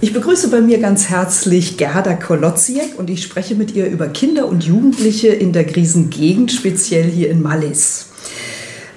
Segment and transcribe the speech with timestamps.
[0.00, 4.46] Ich begrüße bei mir ganz herzlich Gerda Kolotziek und ich spreche mit ihr über Kinder
[4.46, 8.06] und Jugendliche in der Krisengegend, speziell hier in Mallis.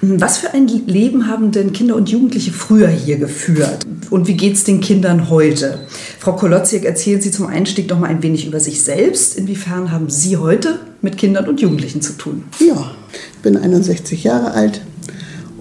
[0.01, 3.83] Was für ein Leben haben denn Kinder und Jugendliche früher hier geführt?
[4.11, 5.79] Und wie geht es den Kindern heute?
[6.19, 9.39] Frau Kolotziek, erzählen Sie zum Einstieg noch mal ein wenig über sich selbst.
[9.39, 12.43] Inwiefern haben Sie heute mit Kindern und Jugendlichen zu tun?
[12.59, 14.81] Ja, ich bin 61 Jahre alt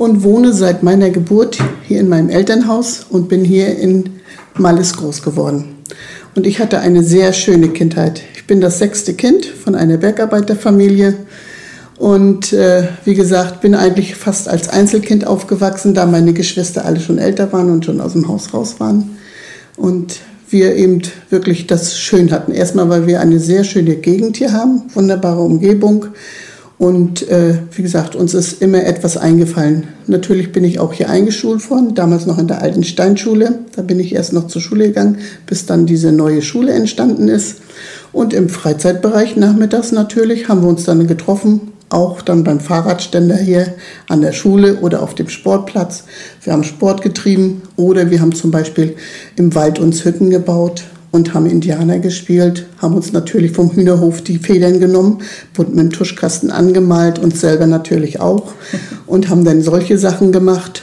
[0.00, 4.04] und wohne seit meiner Geburt hier in meinem Elternhaus und bin hier in
[4.56, 5.76] Malles groß geworden.
[6.34, 8.22] Und ich hatte eine sehr schöne Kindheit.
[8.34, 11.16] Ich bin das sechste Kind von einer Bergarbeiterfamilie.
[11.98, 17.18] Und äh, wie gesagt, bin eigentlich fast als Einzelkind aufgewachsen, da meine Geschwister alle schon
[17.18, 19.18] älter waren und schon aus dem Haus raus waren.
[19.76, 20.16] Und
[20.48, 22.52] wir eben wirklich das schön hatten.
[22.52, 26.06] Erstmal, weil wir eine sehr schöne Gegend hier haben, wunderbare Umgebung.
[26.80, 29.88] Und äh, wie gesagt, uns ist immer etwas eingefallen.
[30.06, 33.58] Natürlich bin ich auch hier eingeschult worden, damals noch in der alten Steinschule.
[33.76, 37.56] Da bin ich erst noch zur Schule gegangen, bis dann diese neue Schule entstanden ist.
[38.12, 43.74] Und im Freizeitbereich nachmittags natürlich haben wir uns dann getroffen, auch dann beim Fahrradständer hier
[44.08, 46.04] an der Schule oder auf dem Sportplatz.
[46.42, 48.96] Wir haben Sport getrieben oder wir haben zum Beispiel
[49.36, 54.38] im Wald uns Hütten gebaut und haben Indianer gespielt, haben uns natürlich vom Hühnerhof die
[54.38, 55.18] Federn genommen,
[55.54, 58.52] bunt mit dem Tuschkasten angemalt, und selber natürlich auch
[59.06, 60.82] und haben dann solche Sachen gemacht.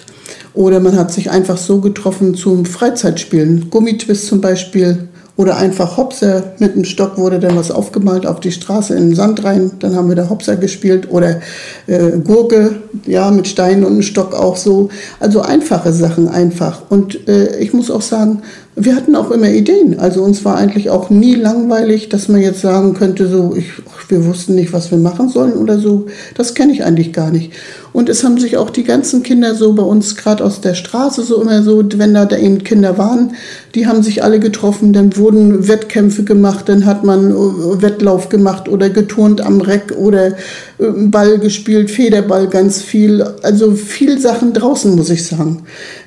[0.53, 3.69] Oder man hat sich einfach so getroffen zum Freizeitspielen.
[3.69, 5.08] Gummitwist zum Beispiel
[5.38, 6.44] oder einfach Hopser.
[6.58, 9.72] Mit dem Stock wurde dann was aufgemalt auf die Straße in den Sand rein.
[9.80, 11.12] Dann haben wir da Hopser gespielt.
[11.12, 11.40] Oder
[11.86, 14.90] äh, Gurke, ja, mit Steinen und einem Stock auch so.
[15.20, 16.81] Also einfache Sachen einfach.
[16.90, 18.42] Und äh, ich muss auch sagen,
[18.76, 20.00] wir hatten auch immer Ideen.
[20.00, 23.66] Also uns war eigentlich auch nie langweilig, dass man jetzt sagen könnte, so, ich,
[24.09, 26.07] wir wussten nicht, was wir machen sollen oder so.
[26.35, 27.51] Das kenne ich eigentlich gar nicht.
[27.94, 31.23] Und es haben sich auch die ganzen Kinder so bei uns, gerade aus der Straße,
[31.23, 33.31] so immer so, wenn da, da eben Kinder waren,
[33.75, 38.69] die haben sich alle getroffen, dann wurden Wettkämpfe gemacht, dann hat man äh, Wettlauf gemacht
[38.69, 40.34] oder geturnt am Reck oder äh,
[40.79, 43.23] Ball gespielt, Federball ganz viel.
[43.41, 45.63] Also viel Sachen draußen, muss ich sagen.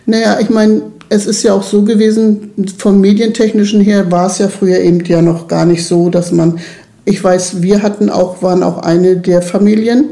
[0.06, 4.49] Naja, ich meine, es ist ja auch so gewesen, vom medientechnischen her war es ja
[4.49, 6.60] früher eben ja noch gar nicht so, dass man,
[7.05, 10.11] ich weiß, wir hatten auch, waren auch eine der Familien,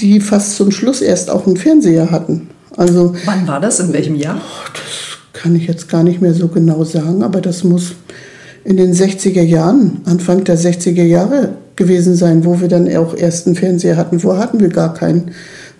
[0.00, 2.48] die fast zum Schluss erst auch einen Fernseher hatten.
[2.76, 3.80] Also, Wann war das?
[3.80, 4.36] In welchem Jahr?
[4.36, 7.92] Oh, das kann ich jetzt gar nicht mehr so genau sagen, aber das muss
[8.64, 13.46] in den 60er Jahren, Anfang der 60er Jahre gewesen sein, wo wir dann auch erst
[13.46, 14.20] einen Fernseher hatten.
[14.20, 15.30] Vorher hatten wir gar keinen.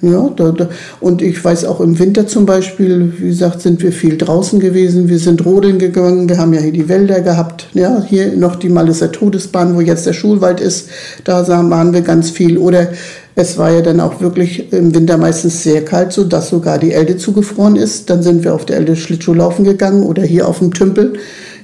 [0.01, 0.69] Ja, da, da.
[1.01, 5.09] Und ich weiß auch im Winter zum Beispiel, wie gesagt, sind wir viel draußen gewesen.
[5.09, 6.29] Wir sind rodeln gegangen.
[6.29, 7.69] Wir haben ja hier die Wälder gehabt.
[7.75, 10.89] Ja, hier noch die Maliser Todesbahn, wo jetzt der Schulwald ist.
[11.25, 12.59] Da waren wir ganz viel.
[12.59, 12.89] Oder
[13.35, 16.93] es war ja dann auch wirklich im Winter meistens sehr kalt, so dass sogar die
[16.93, 18.09] Elde zugefroren ist.
[18.09, 21.15] Dann sind wir auf der Elde Schlittschuh laufen gegangen oder hier auf dem Tümpel.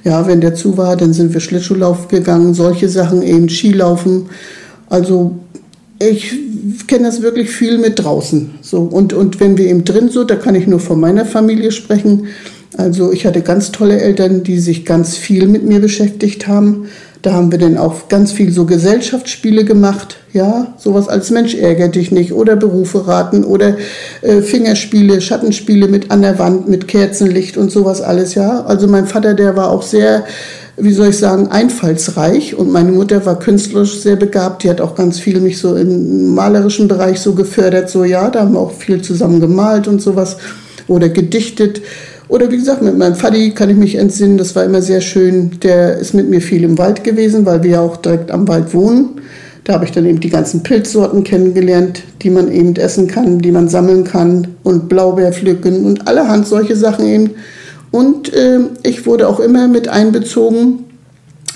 [0.05, 2.53] Ja, wenn der zu war, dann sind wir Schlittschuhlauf gegangen.
[2.53, 4.27] Solche Sachen eben Skilaufen.
[4.87, 5.39] Also
[5.99, 6.31] ich
[6.87, 8.51] kenne das wirklich viel mit draußen.
[8.61, 11.71] So, und, und wenn wir eben drin so, da kann ich nur von meiner Familie
[11.71, 12.27] sprechen.
[12.77, 16.85] Also ich hatte ganz tolle Eltern, die sich ganz viel mit mir beschäftigt haben.
[17.25, 21.95] Da haben wir dann auch ganz viel so Gesellschaftsspiele gemacht, ja, sowas als Mensch ärgert
[21.95, 23.77] dich nicht oder Berufe raten oder
[24.21, 28.63] äh, Fingerspiele, Schattenspiele mit an der Wand, mit Kerzenlicht und sowas alles, ja.
[28.65, 30.23] Also mein Vater, der war auch sehr
[30.77, 34.61] wie soll ich sagen, einfallsreich und meine Mutter war künstlerisch sehr begabt.
[34.63, 37.89] Die hat auch ganz viel mich so im malerischen Bereich so gefördert.
[37.89, 40.37] So ja, da haben wir auch viel zusammen gemalt und sowas
[40.87, 41.81] oder gedichtet.
[42.27, 45.59] Oder wie gesagt, mit meinem Vati kann ich mich entsinnen, das war immer sehr schön.
[45.61, 49.21] Der ist mit mir viel im Wald gewesen, weil wir auch direkt am Wald wohnen.
[49.63, 53.51] Da habe ich dann eben die ganzen Pilzsorten kennengelernt, die man eben essen kann, die
[53.51, 57.31] man sammeln kann und Blaubeer pflücken und allerhand solche Sachen eben.
[57.91, 60.84] Und äh, ich wurde auch immer mit einbezogen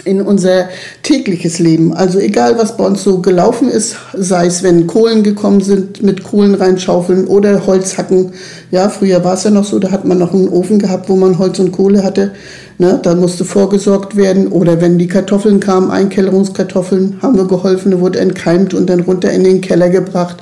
[0.10, 0.70] in unser
[1.04, 1.94] tägliches Leben.
[1.94, 6.24] Also egal, was bei uns so gelaufen ist, sei es, wenn Kohlen gekommen sind, mit
[6.24, 8.34] Kohlen reinschaufeln oder Holz hacken.
[8.72, 11.16] Ja, früher war es ja noch so, da hat man noch einen Ofen gehabt, wo
[11.16, 12.32] man Holz und Kohle hatte.
[12.82, 14.48] Ne, da musste vorgesorgt werden.
[14.48, 19.44] Oder wenn die Kartoffeln kamen, Einkellerungskartoffeln, haben wir geholfen, wurde entkeimt und dann runter in
[19.44, 20.38] den Keller gebracht.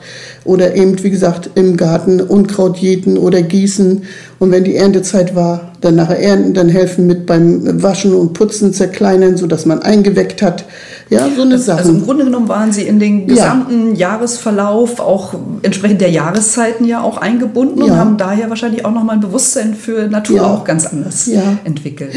[0.46, 4.04] Oder eben, wie gesagt, im Garten Unkraut jäten oder gießen.
[4.38, 8.72] Und wenn die Erntezeit war, dann nachher ernten, dann helfen mit beim Waschen und Putzen
[8.72, 10.64] zerkleinern, sodass man eingeweckt hat.
[11.10, 11.80] Ja, so eine Sache.
[11.80, 14.10] Also im Grunde genommen waren Sie in den gesamten ja.
[14.10, 17.86] Jahresverlauf auch entsprechend der Jahreszeiten ja auch eingebunden ja.
[17.86, 21.30] und haben daher wahrscheinlich auch nochmal ein Bewusstsein für Natur auch ganz anders
[21.64, 22.14] entwickelt.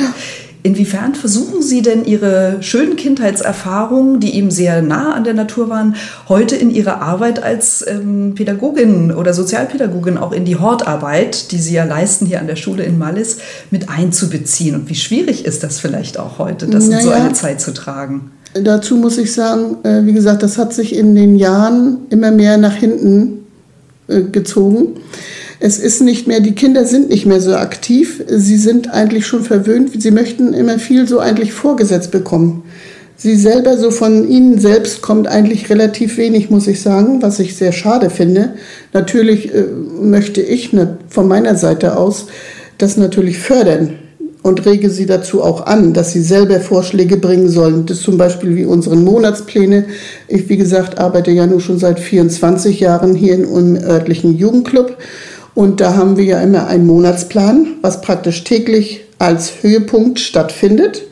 [0.63, 5.97] Inwiefern versuchen Sie denn Ihre schönen Kindheitserfahrungen, die eben sehr nah an der Natur waren,
[6.29, 11.73] heute in Ihre Arbeit als ähm, Pädagogin oder Sozialpädagogin auch in die Hortarbeit, die Sie
[11.73, 13.39] ja leisten hier an der Schule in Mallis,
[13.71, 14.75] mit einzubeziehen?
[14.75, 17.73] Und wie schwierig ist das vielleicht auch heute, das naja, in so eine Zeit zu
[17.73, 18.31] tragen?
[18.55, 22.57] Dazu muss ich sagen, äh, wie gesagt, das hat sich in den Jahren immer mehr
[22.57, 23.45] nach hinten
[24.09, 24.97] äh, gezogen.
[25.61, 28.25] Es ist nicht mehr, die Kinder sind nicht mehr so aktiv.
[28.27, 29.91] Sie sind eigentlich schon verwöhnt.
[30.03, 32.65] Sie möchten immer viel so eigentlich vorgesetzt bekommen.
[33.17, 37.55] Sie selber, so von ihnen selbst kommt eigentlich relativ wenig, muss ich sagen, was ich
[37.55, 38.55] sehr schade finde.
[38.95, 39.65] Natürlich äh,
[40.01, 42.27] möchte ich ne, von meiner Seite aus
[42.79, 43.99] das natürlich fördern
[44.43, 47.87] und rege sie dazu auch an, dass sie selber Vorschläge bringen sollen.
[47.87, 49.87] Das zum Beispiel wie unseren Monatspläne.
[50.29, 54.97] Ich, wie gesagt, arbeite ja nur schon seit 24 Jahren hier im örtlichen Jugendclub.
[55.55, 61.03] Und da haben wir ja immer einen Monatsplan, was praktisch täglich als Höhepunkt stattfindet.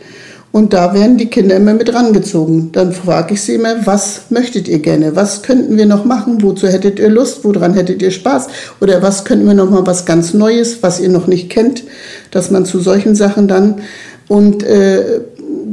[0.51, 2.73] Und da werden die Kinder immer mit rangezogen.
[2.73, 5.15] Dann frage ich sie immer, was möchtet ihr gerne?
[5.15, 6.43] Was könnten wir noch machen?
[6.43, 7.45] Wozu hättet ihr Lust?
[7.45, 8.49] Woran hättet ihr Spaß?
[8.81, 11.85] Oder was könnten wir noch mal was ganz Neues, was ihr noch nicht kennt?
[12.31, 13.83] Dass man zu solchen Sachen dann
[14.27, 15.21] und äh,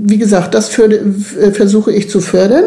[0.07, 2.65] wie gesagt, das für, äh, versuche ich zu fördern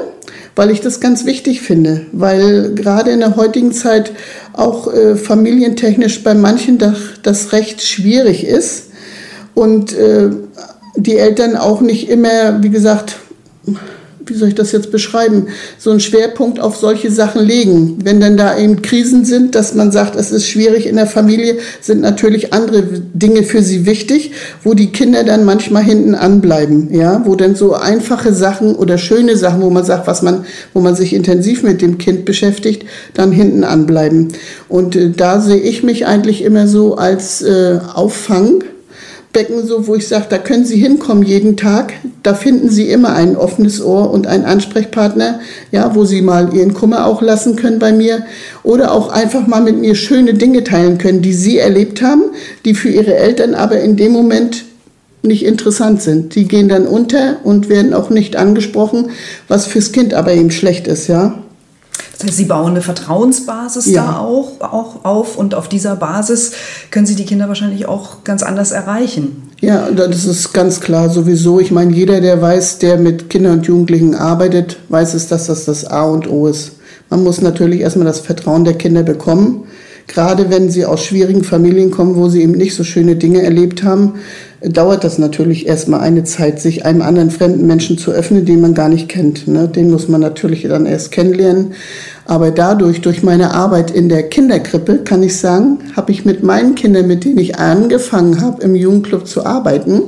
[0.58, 4.10] weil ich das ganz wichtig finde, weil gerade in der heutigen Zeit
[4.54, 8.88] auch äh, familientechnisch bei manchen das, das recht schwierig ist
[9.54, 10.30] und äh,
[11.02, 13.16] die Eltern auch nicht immer, wie gesagt,
[14.28, 15.46] wie soll ich das jetzt beschreiben,
[15.78, 17.98] so einen Schwerpunkt auf solche Sachen legen.
[18.02, 21.56] Wenn dann da eben Krisen sind, dass man sagt, es ist schwierig in der Familie,
[21.80, 24.32] sind natürlich andere Dinge für sie wichtig,
[24.64, 29.36] wo die Kinder dann manchmal hinten anbleiben, ja, wo dann so einfache Sachen oder schöne
[29.36, 32.84] Sachen, wo man sagt, was man, wo man sich intensiv mit dem Kind beschäftigt,
[33.14, 34.28] dann hinten anbleiben.
[34.68, 38.62] Und äh, da sehe ich mich eigentlich immer so als äh, Auffang
[39.32, 41.92] Becken, so wo ich sage, da können Sie hinkommen jeden Tag.
[42.22, 45.40] Da finden Sie immer ein offenes Ohr und einen Ansprechpartner,
[45.70, 48.24] ja, wo Sie mal Ihren Kummer auch lassen können bei mir
[48.62, 52.22] oder auch einfach mal mit mir schöne Dinge teilen können, die Sie erlebt haben,
[52.64, 54.64] die für Ihre Eltern aber in dem Moment
[55.22, 56.34] nicht interessant sind.
[56.34, 59.10] Die gehen dann unter und werden auch nicht angesprochen,
[59.46, 61.42] was fürs Kind aber eben schlecht ist, ja.
[62.18, 64.04] Das heißt, Sie bauen eine Vertrauensbasis ja.
[64.04, 66.50] da auch, auch auf und auf dieser Basis
[66.90, 69.44] können Sie die Kinder wahrscheinlich auch ganz anders erreichen.
[69.60, 71.60] Ja, das ist ganz klar sowieso.
[71.60, 75.64] Ich meine, jeder, der weiß, der mit Kindern und Jugendlichen arbeitet, weiß es, dass das
[75.64, 76.72] das A und O ist.
[77.08, 79.64] Man muss natürlich erstmal das Vertrauen der Kinder bekommen.
[80.08, 83.84] Gerade wenn sie aus schwierigen Familien kommen, wo sie eben nicht so schöne Dinge erlebt
[83.84, 84.14] haben,
[84.62, 88.74] dauert das natürlich erstmal eine Zeit, sich einem anderen fremden Menschen zu öffnen, den man
[88.74, 89.46] gar nicht kennt.
[89.46, 89.68] Ne?
[89.68, 91.74] Den muss man natürlich dann erst kennenlernen.
[92.24, 96.74] Aber dadurch, durch meine Arbeit in der Kinderkrippe, kann ich sagen, habe ich mit meinen
[96.74, 100.02] Kindern, mit denen ich angefangen habe, im Jugendclub zu arbeiten,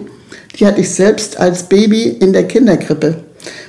[0.58, 3.16] die hatte ich selbst als Baby in der Kinderkrippe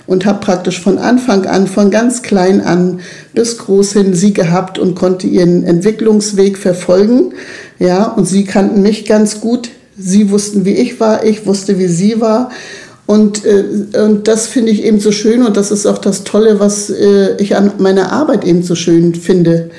[0.08, 3.00] und habe praktisch von Anfang an, von ganz klein an
[3.34, 7.34] bis groß hin sie gehabt und konnte ihren Entwicklungsweg verfolgen.
[7.80, 9.70] Ja, und sie kannten mich ganz gut.
[9.98, 12.50] Sie wussten, wie ich war, ich wusste, wie sie war.
[13.06, 13.66] Und, äh,
[14.00, 17.36] und das finde ich eben so schön und das ist auch das Tolle, was äh,
[17.40, 19.70] ich an meiner Arbeit eben so schön finde,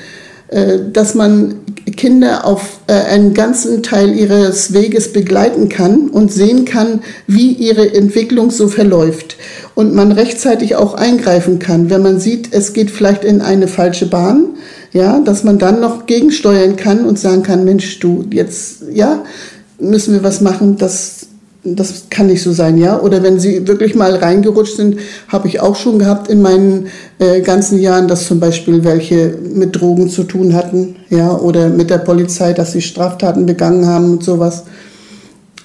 [0.49, 1.55] äh, dass man
[1.97, 7.93] Kinder auf äh, einen ganzen Teil ihres Weges begleiten kann und sehen kann, wie ihre
[7.95, 9.37] Entwicklung so verläuft.
[9.75, 14.05] Und man rechtzeitig auch eingreifen kann, wenn man sieht, es geht vielleicht in eine falsche
[14.05, 14.45] Bahn,
[14.91, 19.23] ja, dass man dann noch gegensteuern kann und sagen kann, Mensch, du, jetzt, ja,
[19.79, 21.25] müssen wir was machen, das,
[21.63, 22.99] das kann nicht so sein, ja.
[22.99, 26.87] Oder wenn sie wirklich mal reingerutscht sind, habe ich auch schon gehabt in meinen
[27.17, 31.89] äh, ganzen Jahren, dass zum Beispiel welche mit Drogen zu tun hatten, ja, oder mit
[31.89, 34.65] der Polizei, dass sie Straftaten begangen haben und sowas.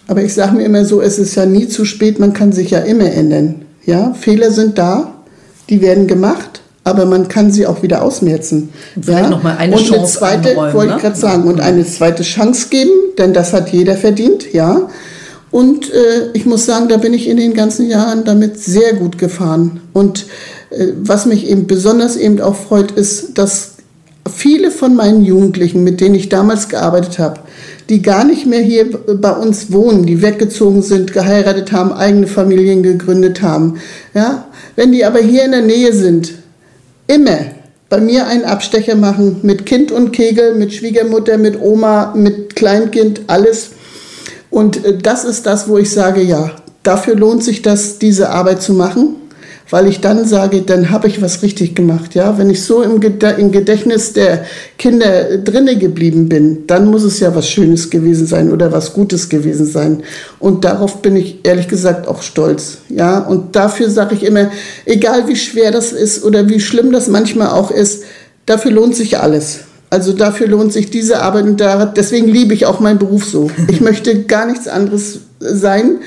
[0.06, 2.70] Aber ich sage mir immer so, es ist ja nie zu spät, man kann sich
[2.70, 3.66] ja immer ändern.
[3.88, 5.14] Ja, Fehler sind da,
[5.68, 8.70] die werden gemacht aber man kann sie auch wieder ausmerzen.
[8.96, 9.30] Und vielleicht ja?
[9.30, 12.22] noch mal eine und Chance eine zweite, einräumen, wollte ich gerade sagen, und eine zweite
[12.22, 14.88] Chance geben, denn das hat jeder verdient, ja.
[15.50, 19.18] Und äh, ich muss sagen, da bin ich in den ganzen Jahren damit sehr gut
[19.18, 19.80] gefahren.
[19.92, 20.26] Und
[20.70, 23.76] äh, was mich eben besonders eben auch freut, ist, dass
[24.30, 27.40] viele von meinen Jugendlichen, mit denen ich damals gearbeitet habe,
[27.88, 32.82] die gar nicht mehr hier bei uns wohnen, die weggezogen sind, geheiratet haben, eigene Familien
[32.82, 33.78] gegründet haben.
[34.14, 34.48] Ja?
[34.76, 36.34] Wenn die aber hier in der Nähe sind,
[37.06, 37.38] immer
[37.88, 43.22] bei mir einen Abstecher machen mit Kind und Kegel, mit Schwiegermutter, mit Oma, mit Kleinkind,
[43.28, 43.70] alles.
[44.50, 46.50] Und äh, das ist das, wo ich sage, ja,
[46.82, 49.16] dafür lohnt sich das, diese Arbeit zu machen,
[49.70, 52.14] weil ich dann sage, dann habe ich was richtig gemacht.
[52.14, 54.44] Ja, wenn ich so im, Gedächtnis der
[54.78, 59.28] Kinder drinne geblieben bin, dann muss es ja was Schönes gewesen sein oder was Gutes
[59.28, 60.02] gewesen sein.
[60.38, 62.78] Und darauf bin ich ehrlich gesagt auch stolz.
[62.88, 64.50] Ja, und dafür sage ich immer,
[64.84, 68.04] egal wie schwer das ist oder wie schlimm das manchmal auch ist,
[68.46, 69.60] dafür lohnt sich alles.
[69.90, 71.62] Also dafür lohnt sich diese Arbeit und
[71.96, 73.50] deswegen liebe ich auch meinen Beruf so.
[73.68, 75.98] Ich möchte gar nichts anderes sein,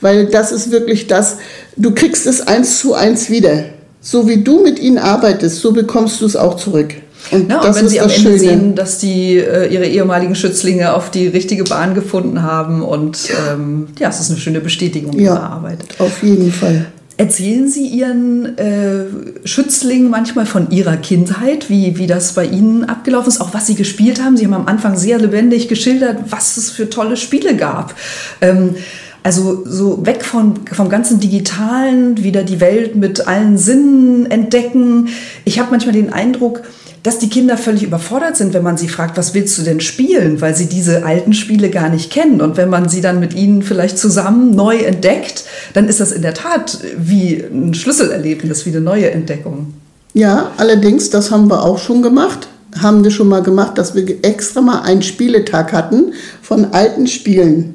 [0.00, 1.38] weil das ist wirklich das,
[1.76, 3.64] du kriegst es eins zu eins wieder.
[4.00, 6.94] So wie du mit ihnen arbeitest, so bekommst du es auch zurück.
[7.30, 8.38] Und, ja, und wenn Sie am Ende Schöne.
[8.38, 13.88] sehen, dass die äh, ihre ehemaligen Schützlinge auf die richtige Bahn gefunden haben und ähm,
[13.98, 15.78] ja, es ist eine schöne Bestätigung ja, ihrer Arbeit.
[15.98, 16.86] Auf jeden Fall.
[17.18, 19.04] Erzählen Sie Ihren äh,
[19.44, 23.74] Schützlingen manchmal von Ihrer Kindheit, wie, wie das bei Ihnen abgelaufen ist, auch was Sie
[23.74, 24.38] gespielt haben?
[24.38, 27.94] Sie haben am Anfang sehr lebendig geschildert, was es für tolle Spiele gab.
[28.40, 28.74] Ähm,
[29.22, 35.08] also so weg von, vom ganzen Digitalen, wieder die Welt mit allen Sinnen entdecken.
[35.44, 36.62] Ich habe manchmal den Eindruck,
[37.02, 40.40] dass die Kinder völlig überfordert sind, wenn man sie fragt, was willst du denn spielen,
[40.40, 42.40] weil sie diese alten Spiele gar nicht kennen.
[42.40, 46.22] Und wenn man sie dann mit ihnen vielleicht zusammen neu entdeckt, dann ist das in
[46.22, 49.74] der Tat wie ein Schlüsselerlebnis, wie eine neue Entdeckung.
[50.12, 52.48] Ja, allerdings, das haben wir auch schon gemacht.
[52.80, 56.12] Haben wir schon mal gemacht, dass wir extra mal einen Spieletag hatten
[56.42, 57.74] von alten Spielen,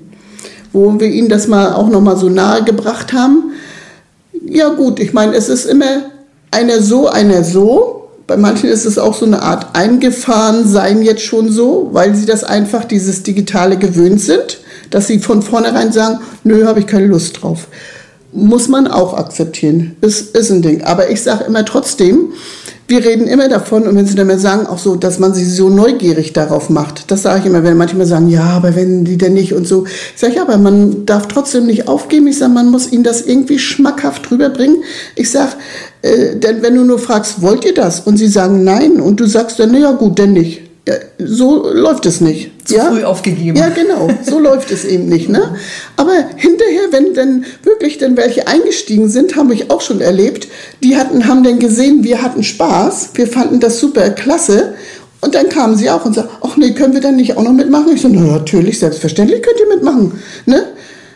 [0.76, 3.54] wo wir ihnen das mal auch noch mal so nahe gebracht haben.
[4.46, 6.12] Ja gut, ich meine, es ist immer
[6.52, 8.10] einer so, einer so.
[8.28, 12.26] Bei manchen ist es auch so eine Art eingefahren sein jetzt schon so, weil sie
[12.26, 17.08] das einfach dieses Digitale gewöhnt sind, dass sie von vornherein sagen, nö, habe ich keine
[17.08, 17.68] Lust drauf.
[18.34, 19.96] Muss man auch akzeptieren.
[20.02, 20.84] Ist, ist ein Ding.
[20.84, 22.34] Aber ich sage immer trotzdem,
[22.88, 25.46] wir reden immer davon, und wenn sie dann mal sagen, auch so, dass man sie
[25.46, 27.10] so neugierig darauf macht.
[27.10, 29.86] Das sage ich immer, wenn manchmal sagen, ja, aber wenn die denn nicht und so.
[29.86, 32.28] Ich sage, ja, aber man darf trotzdem nicht aufgeben.
[32.28, 34.84] Ich sage, man muss ihnen das irgendwie schmackhaft rüberbringen.
[35.16, 35.54] Ich sage,
[36.04, 38.02] äh, denn wenn du nur fragst, wollt ihr das?
[38.02, 40.62] Und sie sagen nein und du sagst dann, naja gut, denn nicht.
[40.88, 42.52] Ja, so läuft es nicht.
[42.66, 42.86] Zu ja?
[42.86, 43.58] früh aufgegeben.
[43.58, 44.10] Ja, genau.
[44.24, 45.30] So läuft es eben nicht.
[45.30, 45.56] Ne?
[45.98, 50.48] Aber hinterher, wenn dann wirklich dann welche eingestiegen sind, haben wir auch schon erlebt,
[50.84, 54.74] die hatten, haben dann gesehen, wir hatten Spaß, wir fanden das super klasse.
[55.22, 57.54] Und dann kamen sie auch und sagten, ach nee, können wir dann nicht auch noch
[57.54, 57.94] mitmachen?
[57.94, 60.20] Ich so, na natürlich, selbstverständlich könnt ihr mitmachen.
[60.46, 60.66] Ne?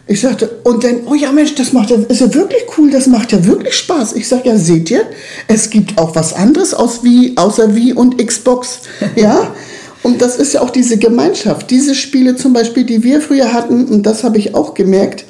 [0.07, 3.05] Ich sagte, und dann, oh ja Mensch, das macht ja, ist ja wirklich cool, das
[3.05, 4.13] macht ja wirklich Spaß.
[4.13, 5.03] Ich sage, ja, seht ihr,
[5.47, 8.79] es gibt auch was anderes aus wie, außer wie und Xbox.
[9.15, 9.53] Ja,
[10.03, 11.69] und das ist ja auch diese Gemeinschaft.
[11.69, 15.25] Diese Spiele zum Beispiel, die wir früher hatten, und das habe ich auch gemerkt,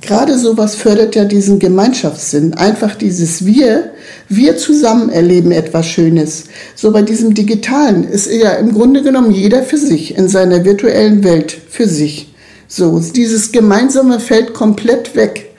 [0.00, 2.54] gerade sowas fördert ja diesen Gemeinschaftssinn.
[2.54, 3.92] Einfach dieses Wir,
[4.28, 6.44] wir zusammen erleben etwas Schönes.
[6.74, 11.24] So bei diesem Digitalen ist ja im Grunde genommen jeder für sich, in seiner virtuellen
[11.24, 12.28] Welt für sich.
[12.68, 15.51] So, dieses Gemeinsame fällt komplett weg.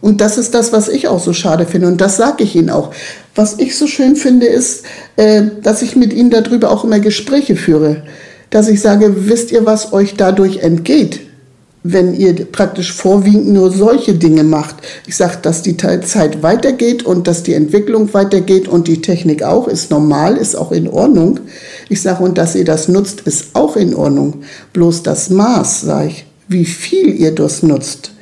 [0.00, 1.88] Und das ist das, was ich auch so schade finde.
[1.88, 2.92] Und das sage ich Ihnen auch.
[3.34, 4.84] Was ich so schön finde, ist,
[5.16, 8.04] äh, dass ich mit Ihnen darüber auch immer Gespräche führe.
[8.50, 11.20] Dass ich sage, wisst ihr, was euch dadurch entgeht?
[11.82, 14.76] wenn ihr praktisch vorwiegend nur solche Dinge macht.
[15.06, 19.68] Ich sage, dass die Zeit weitergeht und dass die Entwicklung weitergeht und die Technik auch,
[19.68, 21.40] ist normal, ist auch in Ordnung.
[21.88, 24.42] Ich sage, und dass ihr das nutzt, ist auch in Ordnung.
[24.72, 28.12] Bloß das Maß, sage ich, wie viel ihr das nutzt,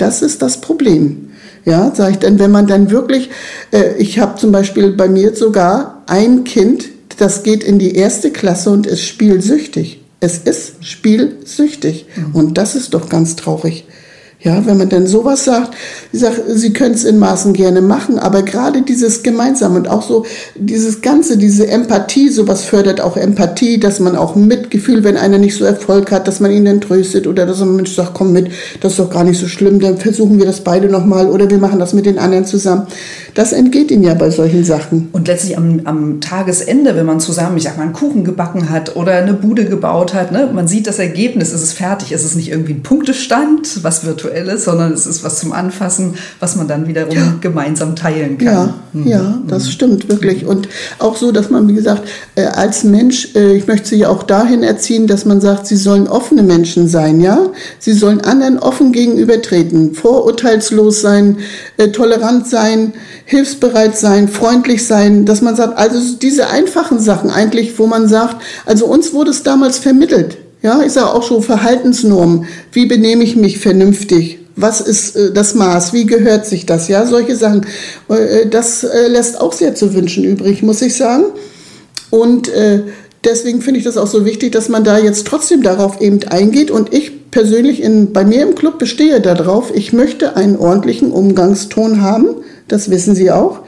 [0.00, 1.30] das ist das Problem.
[1.64, 3.30] Ja, sage ich dann, wenn man dann wirklich,
[3.70, 6.88] äh, ich habe zum Beispiel bei mir sogar ein Kind,
[7.18, 10.00] das geht in die erste Klasse und ist spielsüchtig.
[10.20, 12.06] Es ist spielsüchtig.
[12.16, 12.34] Mhm.
[12.34, 13.84] Und das ist doch ganz traurig.
[14.42, 15.74] Ja, wenn man dann sowas sagt,
[16.12, 20.00] ich sage, Sie können es in Maßen gerne machen, aber gerade dieses Gemeinsame und auch
[20.00, 25.36] so dieses Ganze, diese Empathie, sowas fördert auch Empathie, dass man auch Mitgefühl, wenn einer
[25.36, 28.32] nicht so Erfolg hat, dass man ihn dann tröstet oder dass ein Mensch sagt, komm
[28.32, 31.50] mit, das ist doch gar nicht so schlimm, dann versuchen wir das beide nochmal oder
[31.50, 32.86] wir machen das mit den anderen zusammen.
[33.34, 35.10] Das entgeht ihnen ja bei solchen Sachen.
[35.12, 38.96] Und letztlich am, am Tagesende, wenn man zusammen, ich sag mal, einen Kuchen gebacken hat
[38.96, 42.36] oder eine Bude gebaut hat, ne, man sieht das Ergebnis, es ist fertig, es ist
[42.36, 46.68] nicht irgendwie ein Punktestand, was virtuell Virtuelles, sondern es ist was zum Anfassen, was man
[46.68, 47.34] dann wiederum ja.
[47.40, 48.46] gemeinsam teilen kann.
[48.46, 49.06] Ja, mhm.
[49.06, 49.70] ja, das mhm.
[49.70, 50.46] stimmt wirklich.
[50.46, 50.68] Und
[50.98, 52.02] auch so, dass man, wie gesagt,
[52.34, 56.08] äh, als Mensch, äh, ich möchte sie auch dahin erziehen, dass man sagt, sie sollen
[56.08, 57.50] offene Menschen sein, ja?
[57.78, 61.38] Sie sollen anderen offen gegenübertreten, vorurteilslos sein,
[61.76, 62.92] äh, tolerant sein,
[63.24, 68.42] hilfsbereit sein, freundlich sein, dass man sagt, also diese einfachen Sachen eigentlich, wo man sagt,
[68.66, 70.38] also uns wurde es damals vermittelt.
[70.62, 72.46] Ja, ich sage auch schon Verhaltensnormen.
[72.72, 74.38] Wie benehme ich mich vernünftig?
[74.56, 75.92] Was ist äh, das Maß?
[75.92, 76.88] Wie gehört sich das?
[76.88, 77.66] Ja, solche Sachen.
[78.08, 81.24] Äh, das äh, lässt auch sehr zu wünschen übrig, muss ich sagen.
[82.10, 82.82] Und äh,
[83.24, 86.70] deswegen finde ich das auch so wichtig, dass man da jetzt trotzdem darauf eben eingeht.
[86.70, 92.02] Und ich persönlich in, bei mir im Club bestehe darauf, ich möchte einen ordentlichen Umgangston
[92.02, 92.36] haben
[92.70, 93.60] das wissen Sie auch.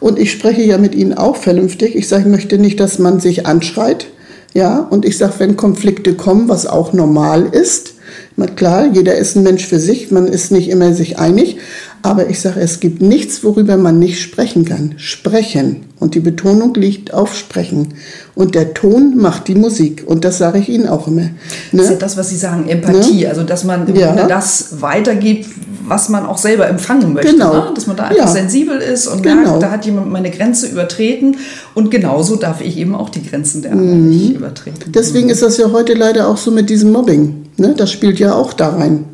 [0.00, 1.94] Und ich spreche ja mit Ihnen auch vernünftig.
[1.94, 4.06] Ich sage, ich möchte nicht, dass man sich anschreit.
[4.58, 7.94] Ja, und ich sage, wenn Konflikte kommen, was auch normal ist,
[8.56, 11.58] klar, jeder ist ein Mensch für sich, man ist nicht immer sich einig,
[12.02, 14.94] aber ich sage, es gibt nichts, worüber man nicht sprechen kann.
[14.96, 15.84] Sprechen.
[16.00, 17.94] Und die Betonung liegt auf Sprechen.
[18.34, 20.04] Und der Ton macht die Musik.
[20.06, 21.22] Und das sage ich Ihnen auch immer.
[21.22, 21.30] Ne?
[21.72, 23.22] Das ist ja das, was Sie sagen, Empathie.
[23.22, 23.28] Ne?
[23.28, 24.26] Also, dass man ja.
[24.26, 25.48] Das weitergibt,
[25.86, 27.32] was man auch selber empfangen möchte.
[27.32, 27.52] Genau.
[27.52, 27.72] Ne?
[27.74, 28.28] Dass man da einfach ja.
[28.28, 29.42] sensibel ist und genau.
[29.42, 31.36] merkt, da hat jemand meine Grenze übertreten.
[31.74, 34.10] Und genauso darf ich eben auch die Grenzen der anderen mhm.
[34.10, 34.92] nicht übertreten.
[34.92, 37.46] Deswegen ist das ja heute leider auch so mit diesem Mobbing.
[37.56, 37.74] Ne?
[37.76, 39.04] Das spielt ja auch da rein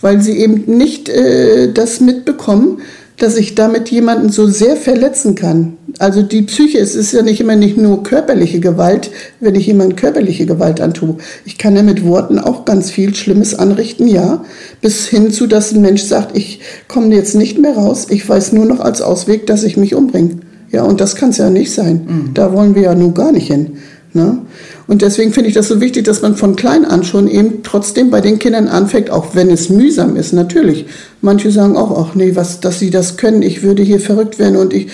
[0.00, 2.80] weil sie eben nicht äh, das mitbekommen,
[3.16, 5.76] dass ich damit jemanden so sehr verletzen kann.
[5.98, 9.96] Also die Psyche, es ist ja nicht immer nicht nur körperliche Gewalt, wenn ich jemand
[9.96, 11.16] körperliche Gewalt antue.
[11.44, 14.44] Ich kann ja mit Worten auch ganz viel Schlimmes anrichten, ja,
[14.82, 18.52] bis hin zu, dass ein Mensch sagt, ich komme jetzt nicht mehr raus, ich weiß
[18.52, 20.40] nur noch als Ausweg, dass ich mich umbringe.
[20.70, 22.06] Ja, und das kann es ja nicht sein.
[22.06, 22.34] Mhm.
[22.34, 23.78] Da wollen wir ja nun gar nicht hin.
[24.16, 24.38] Ne?
[24.86, 28.10] Und deswegen finde ich das so wichtig, dass man von klein an schon eben trotzdem
[28.10, 30.86] bei den Kindern anfängt, auch wenn es mühsam ist, natürlich.
[31.20, 34.56] Manche sagen auch, ach nee, was, dass sie das können, ich würde hier verrückt werden
[34.56, 34.88] und ich,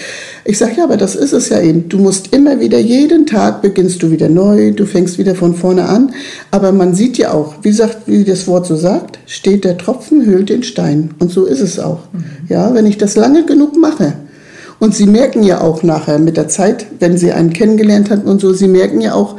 [0.45, 1.89] ich sage, ja, aber das ist es ja eben.
[1.89, 5.89] Du musst immer wieder, jeden Tag beginnst du wieder neu, du fängst wieder von vorne
[5.89, 6.13] an.
[6.51, 10.27] Aber man sieht ja auch, wie sagt, wie das Wort so sagt, steht der Tropfen,
[10.27, 11.11] hüllt den Stein.
[11.21, 12.01] Und so ist es auch.
[12.13, 12.25] Mhm.
[12.49, 14.15] Ja, wenn ich das lange genug mache,
[14.83, 18.41] und Sie merken ja auch nachher mit der Zeit, wenn Sie einen kennengelernt haben und
[18.41, 19.37] so, Sie merken ja auch,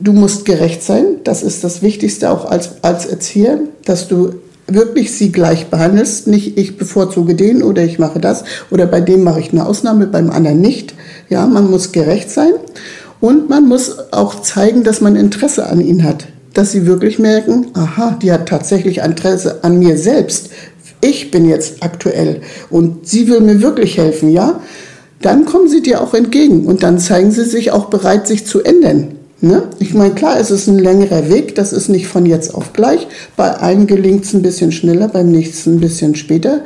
[0.00, 1.04] du musst gerecht sein.
[1.24, 4.34] Das ist das Wichtigste auch als, als Erzieher, dass du
[4.66, 6.26] wirklich sie gleich behandelst.
[6.26, 10.08] Nicht ich bevorzuge den oder ich mache das oder bei dem mache ich eine Ausnahme,
[10.08, 10.92] beim anderen nicht.
[11.30, 12.52] Ja, man muss gerecht sein
[13.20, 16.26] und man muss auch zeigen, dass man Interesse an ihnen hat.
[16.52, 20.50] Dass sie wirklich merken, aha, die hat tatsächlich Interesse an mir selbst
[21.00, 24.60] ich bin jetzt aktuell und sie will mir wirklich helfen, ja,
[25.22, 28.62] dann kommen sie dir auch entgegen und dann zeigen sie sich auch bereit, sich zu
[28.62, 29.08] ändern.
[29.40, 29.64] Ne?
[29.78, 33.06] Ich meine, klar, es ist ein längerer Weg, das ist nicht von jetzt auf gleich.
[33.36, 36.62] Bei einem gelingt es ein bisschen schneller, beim nächsten ein bisschen später.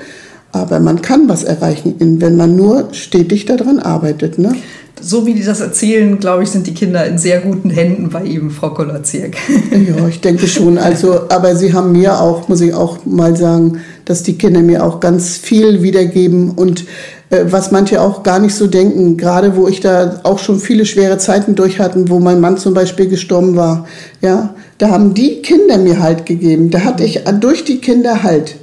[0.52, 4.38] Aber man kann was erreichen, wenn man nur stetig daran arbeitet.
[4.38, 4.52] Ne?
[5.00, 8.22] so wie die das erzählen, glaube ich, sind die Kinder in sehr guten Händen bei
[8.24, 9.36] ihm, Frau Kolazierk.
[9.70, 10.78] Ja, ich denke schon.
[10.78, 14.84] Also, aber sie haben mir auch, muss ich auch mal sagen, dass die Kinder mir
[14.84, 16.84] auch ganz viel wiedergeben und
[17.30, 20.84] äh, was manche auch gar nicht so denken, gerade wo ich da auch schon viele
[20.84, 23.86] schwere Zeiten durch hatten, wo mein Mann zum Beispiel gestorben war,
[24.20, 26.70] ja, da haben die Kinder mir Halt gegeben.
[26.70, 28.56] Da hatte ich durch die Kinder Halt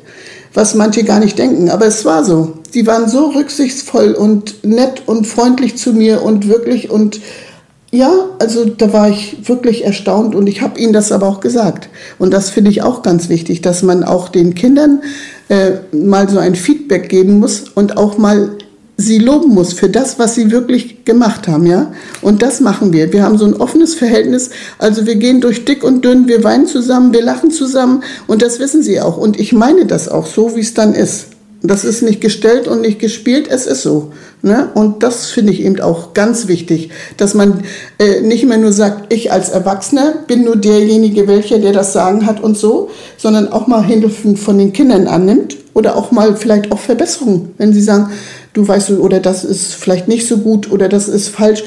[0.53, 1.69] was manche gar nicht denken.
[1.69, 2.55] Aber es war so.
[2.71, 7.21] Sie waren so rücksichtsvoll und nett und freundlich zu mir und wirklich und
[7.91, 11.89] ja, also da war ich wirklich erstaunt und ich habe ihnen das aber auch gesagt.
[12.19, 15.03] Und das finde ich auch ganz wichtig, dass man auch den Kindern
[15.49, 18.57] äh, mal so ein Feedback geben muss und auch mal
[18.97, 21.91] sie loben muss für das, was sie wirklich gemacht haben, ja.
[22.21, 23.13] Und das machen wir.
[23.13, 24.49] Wir haben so ein offenes Verhältnis.
[24.79, 28.60] Also wir gehen durch dick und dünn, wir weinen zusammen, wir lachen zusammen und das
[28.60, 29.17] wissen sie auch.
[29.17, 31.27] Und ich meine das auch so, wie es dann ist.
[31.67, 34.12] Das ist nicht gestellt und nicht gespielt, es ist so.
[34.41, 34.69] Ne?
[34.73, 37.63] Und das finde ich eben auch ganz wichtig, dass man
[37.99, 42.25] äh, nicht mehr nur sagt, ich als Erwachsener bin nur derjenige, welcher, der das Sagen
[42.25, 46.71] hat und so, sondern auch mal Hilfe von den Kindern annimmt oder auch mal vielleicht
[46.71, 47.53] auch Verbesserungen.
[47.58, 48.12] Wenn sie sagen,
[48.53, 51.63] du weißt, oder das ist vielleicht nicht so gut oder das ist falsch,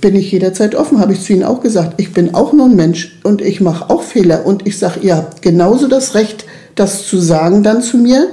[0.00, 1.94] bin ich jederzeit offen, habe ich zu Ihnen auch gesagt.
[1.96, 5.16] Ich bin auch nur ein Mensch und ich mache auch Fehler und ich sage, ihr
[5.16, 8.28] habt genauso das Recht, das zu sagen dann zu mir,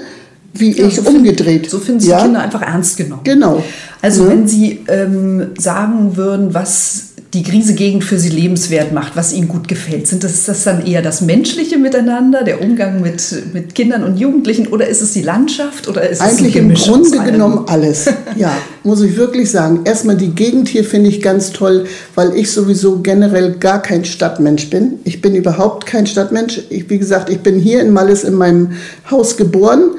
[0.54, 1.62] wie ja, ich so umgedreht.
[1.62, 2.22] Find, so finden Sie ja?
[2.22, 3.22] Kinder einfach ernst genommen.
[3.24, 3.64] Genau.
[4.02, 9.48] Also wenn Sie ähm, sagen würden, was die Griese-Gegend für sie lebenswert macht, was ihnen
[9.48, 10.06] gut gefällt?
[10.06, 14.68] Sind das, das dann eher das menschliche Miteinander, der Umgang mit, mit Kindern und Jugendlichen
[14.68, 18.10] oder ist es die Landschaft oder ist Eigentlich es im Grunde genommen alles.
[18.38, 19.82] Ja, muss ich wirklich sagen.
[19.84, 21.86] Erstmal die Gegend hier finde ich ganz toll,
[22.16, 25.00] weil ich sowieso generell gar kein Stadtmensch bin.
[25.04, 26.62] Ich bin überhaupt kein Stadtmensch.
[26.70, 28.72] Ich, wie gesagt, ich bin hier in Malles in meinem
[29.10, 29.92] Haus geboren.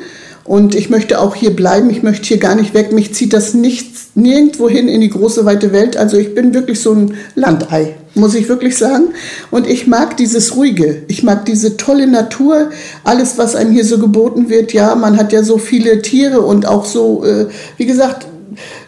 [0.45, 2.93] Und ich möchte auch hier bleiben, ich möchte hier gar nicht weg.
[2.93, 5.97] Mich zieht das nicht nirgendwo hin in die große weite Welt.
[5.97, 9.15] Also ich bin wirklich so ein Landei, muss ich wirklich sagen.
[9.51, 11.03] Und ich mag dieses Ruhige.
[11.09, 12.71] Ich mag diese tolle Natur.
[13.05, 14.73] Alles, was einem hier so geboten wird.
[14.73, 18.27] Ja, man hat ja so viele Tiere und auch so, äh, wie gesagt,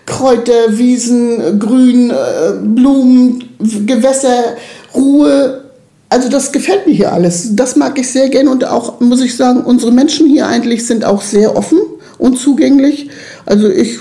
[0.07, 2.15] Kräuter, Wiesen, Grün, äh,
[2.63, 3.45] Blumen,
[3.87, 4.57] Gewässer,
[4.95, 5.64] Ruhe,
[6.09, 7.57] also das gefällt mir hier alles.
[7.57, 11.05] Das mag ich sehr gern und auch, muss ich sagen, unsere Menschen hier eigentlich sind
[11.05, 11.79] auch sehr offen
[12.19, 13.11] und zugänglich.
[13.47, 13.99] Also ich,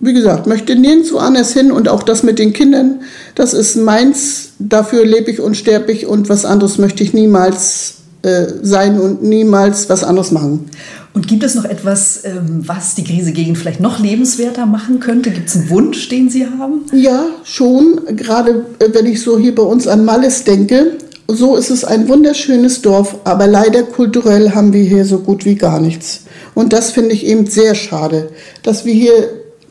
[0.00, 3.00] wie gesagt, möchte nirgendwo anders hin und auch das mit den Kindern,
[3.34, 4.50] das ist meins.
[4.58, 9.22] Dafür lebe ich und sterbe ich und was anderes möchte ich niemals äh, sein und
[9.22, 10.68] niemals was anderes machen.
[11.12, 15.30] Und gibt es noch etwas, ähm, was die Griese-Gegend vielleicht noch lebenswerter machen könnte?
[15.30, 16.82] Gibt es einen Wunsch, den Sie haben?
[16.92, 18.00] Ja, schon.
[18.16, 20.98] Gerade äh, wenn ich so hier bei uns an Malles denke,
[21.34, 25.54] so ist es ein wunderschönes Dorf, aber leider kulturell haben wir hier so gut wie
[25.54, 26.24] gar nichts.
[26.54, 28.30] Und das finde ich eben sehr schade,
[28.62, 29.28] dass wir hier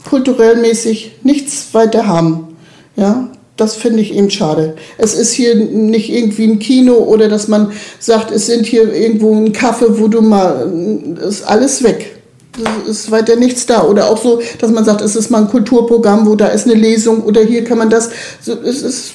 [0.09, 2.55] kulturell mäßig nichts weiter haben.
[2.95, 4.75] Ja, das finde ich eben schade.
[4.97, 9.35] Es ist hier nicht irgendwie ein Kino oder dass man sagt, es sind hier irgendwo
[9.35, 10.71] ein Kaffee, wo du mal,
[11.27, 12.15] ist alles weg.
[12.85, 13.83] Es ist weiter nichts da.
[13.83, 16.75] Oder auch so, dass man sagt, es ist mal ein Kulturprogramm, wo da ist eine
[16.75, 18.09] Lesung oder hier kann man das.
[18.41, 19.11] Es ist,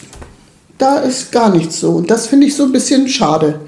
[0.78, 1.90] da ist gar nichts so.
[1.90, 3.60] Und das finde ich so ein bisschen schade.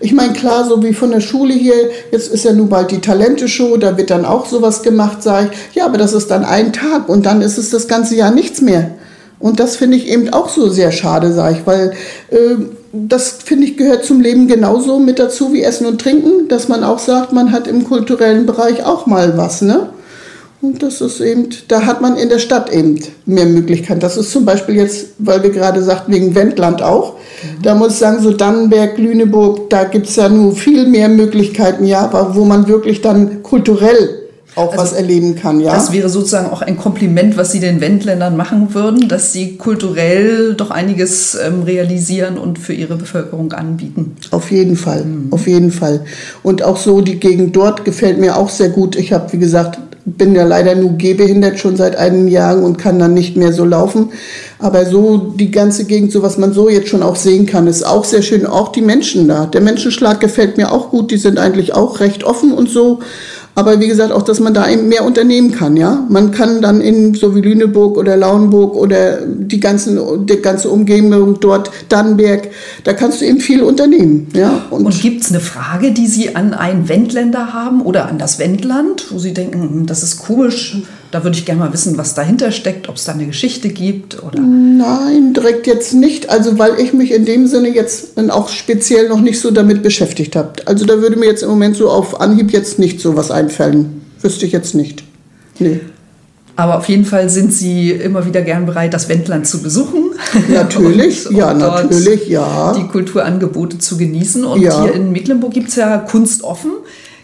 [0.00, 3.00] Ich meine, klar, so wie von der Schule hier, jetzt ist ja nun bald die
[3.00, 5.76] Talente-Show, da wird dann auch sowas gemacht, sage ich.
[5.76, 8.60] Ja, aber das ist dann ein Tag und dann ist es das ganze Jahr nichts
[8.60, 8.90] mehr.
[9.38, 11.92] Und das finde ich eben auch so sehr schade, sage ich, weil
[12.30, 12.56] äh,
[12.92, 16.84] das finde ich gehört zum Leben genauso mit dazu wie Essen und Trinken, dass man
[16.84, 19.88] auch sagt, man hat im kulturellen Bereich auch mal was, ne?
[20.62, 23.98] Und das ist eben, da hat man in der Stadt eben mehr Möglichkeiten.
[23.98, 27.14] Das ist zum Beispiel jetzt, weil wir gerade sagten, wegen Wendland auch.
[27.14, 27.62] Mhm.
[27.62, 31.84] Da muss ich sagen, so Dannenberg, Lüneburg, da gibt es ja nur viel mehr Möglichkeiten,
[31.84, 34.20] ja, wo man wirklich dann kulturell
[34.54, 35.74] auch also was erleben kann, ja.
[35.74, 40.54] Das wäre sozusagen auch ein Kompliment, was Sie den Wendländern machen würden, dass sie kulturell
[40.54, 44.14] doch einiges ähm, realisieren und für ihre Bevölkerung anbieten.
[44.30, 45.32] Auf jeden Fall, mhm.
[45.32, 46.04] auf jeden Fall.
[46.42, 48.94] Und auch so die Gegend dort gefällt mir auch sehr gut.
[48.94, 52.98] Ich habe, wie gesagt, bin ja leider nur gehbehindert schon seit einigen Jahren und kann
[52.98, 54.10] dann nicht mehr so laufen.
[54.58, 57.84] Aber so die ganze Gegend, so was man so jetzt schon auch sehen kann, ist
[57.84, 58.46] auch sehr schön.
[58.46, 59.46] Auch die Menschen da.
[59.46, 61.10] Der Menschenschlag gefällt mir auch gut.
[61.10, 63.00] Die sind eigentlich auch recht offen und so.
[63.54, 66.06] Aber wie gesagt, auch, dass man da eben mehr unternehmen kann, ja.
[66.08, 71.38] Man kann dann in, so wie Lüneburg oder Lauenburg oder die ganzen, die ganze Umgebung
[71.38, 72.50] dort, Dannenberg,
[72.84, 74.64] da kannst du eben viel unternehmen, ja.
[74.70, 78.38] Und, Und gibt es eine Frage, die Sie an einen Wendländer haben oder an das
[78.38, 80.82] Wendland, wo Sie denken, hm, das ist komisch,
[81.12, 84.22] da würde ich gerne mal wissen, was dahinter steckt, ob es da eine Geschichte gibt
[84.22, 84.40] oder?
[84.40, 86.30] Nein, direkt jetzt nicht.
[86.30, 90.34] Also weil ich mich in dem Sinne jetzt auch speziell noch nicht so damit beschäftigt
[90.34, 90.54] habe.
[90.64, 94.00] Also da würde mir jetzt im Moment so auf Anhieb jetzt nicht so was einfallen.
[94.22, 95.04] Wüsste ich jetzt nicht.
[95.58, 95.80] Nee.
[96.56, 100.12] Aber auf jeden Fall sind Sie immer wieder gern bereit, das Wendland zu besuchen.
[100.48, 102.74] Natürlich, und, ja, und natürlich, ja.
[102.74, 104.44] Die Kulturangebote zu genießen.
[104.44, 104.82] Und ja.
[104.82, 106.72] hier in Mecklenburg gibt es ja Kunst offen.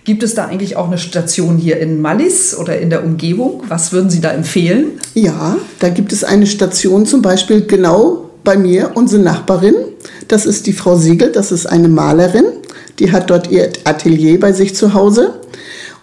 [0.08, 3.62] Gibt es da eigentlich auch eine Station hier in Mallis oder in der Umgebung?
[3.68, 4.92] Was würden Sie da empfehlen?
[5.12, 9.74] Ja, da gibt es eine Station zum Beispiel genau bei mir, unsere Nachbarin.
[10.26, 12.46] Das ist die Frau Siegel, das ist eine Malerin.
[13.00, 15.34] Die hat dort ihr Atelier bei sich zu Hause.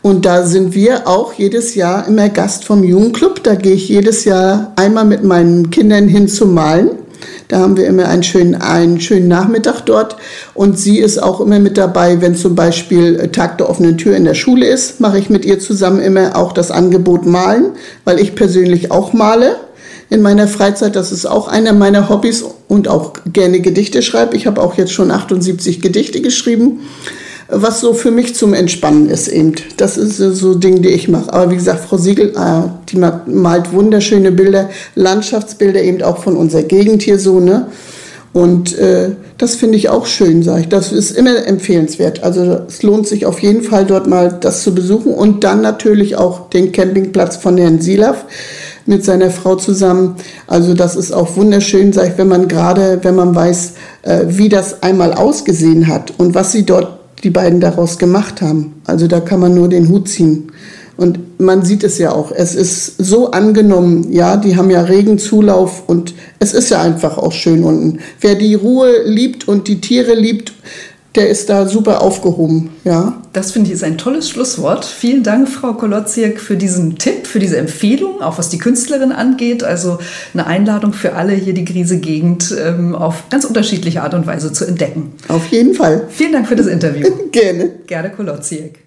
[0.03, 3.43] Und da sind wir auch jedes Jahr immer Gast vom Jugendclub.
[3.43, 6.91] Da gehe ich jedes Jahr einmal mit meinen Kindern hin zum Malen.
[7.47, 10.15] Da haben wir immer einen schönen, einen schönen Nachmittag dort.
[10.53, 14.15] Und sie ist auch immer mit dabei, wenn zum Beispiel äh, Tag der offenen Tür
[14.15, 17.71] in der Schule ist, mache ich mit ihr zusammen immer auch das Angebot malen,
[18.03, 19.57] weil ich persönlich auch male
[20.09, 20.95] in meiner Freizeit.
[20.95, 24.35] Das ist auch einer meiner Hobbys und auch gerne Gedichte schreibe.
[24.35, 26.81] Ich habe auch jetzt schon 78 Gedichte geschrieben
[27.47, 29.53] was so für mich zum Entspannen ist eben.
[29.77, 31.31] Das ist so Dinge, die ich mache.
[31.31, 36.63] Aber wie gesagt, Frau Siegel, äh, die malt wunderschöne Bilder, Landschaftsbilder eben auch von unserer
[36.63, 37.67] Gegend hier so, ne?
[38.33, 40.67] Und äh, das finde ich auch schön, sage ich.
[40.67, 42.21] Das ist immer empfehlenswert.
[42.21, 46.17] Also es lohnt sich auf jeden Fall dort mal das zu besuchen und dann natürlich
[46.17, 48.25] auch den Campingplatz von Herrn Silaf
[48.85, 50.17] mit seiner Frau zusammen.
[50.47, 54.49] Also das ist auch wunderschön, sag ich, wenn man gerade, wenn man weiß, äh, wie
[54.49, 58.81] das einmal ausgesehen hat und was sie dort die beiden daraus gemacht haben.
[58.85, 60.51] Also da kann man nur den Hut ziehen.
[60.97, 62.31] Und man sieht es ja auch.
[62.31, 67.17] Es ist so angenommen, ja, die haben ja regen Zulauf und es ist ja einfach
[67.17, 67.99] auch schön unten.
[68.21, 70.53] Wer die Ruhe liebt und die Tiere liebt,
[71.15, 72.71] der ist da super aufgehoben.
[72.83, 73.21] Ja.
[73.33, 74.85] Das finde ich ist ein tolles Schlusswort.
[74.85, 79.63] Vielen Dank, Frau Kolodziak, für diesen Tipp, für diese Empfehlung, auch was die Künstlerin angeht.
[79.63, 79.99] Also
[80.33, 84.65] eine Einladung für alle, hier die Grise-Gegend ähm, auf ganz unterschiedliche Art und Weise zu
[84.65, 85.13] entdecken.
[85.27, 86.07] Auf jeden Fall.
[86.09, 87.07] Vielen Dank für das Interview.
[87.31, 87.71] Gerne.
[87.87, 88.84] Gerda Kolodziak.